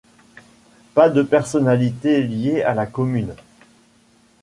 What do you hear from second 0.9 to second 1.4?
Pas de